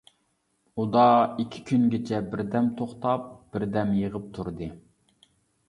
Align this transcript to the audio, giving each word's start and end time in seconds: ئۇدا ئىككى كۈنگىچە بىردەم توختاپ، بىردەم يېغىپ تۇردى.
ئۇدا 0.79 1.03
ئىككى 1.43 1.61
كۈنگىچە 1.67 2.23
بىردەم 2.33 2.71
توختاپ، 2.81 3.29
بىردەم 3.55 3.95
يېغىپ 4.01 4.29
تۇردى. 4.39 4.75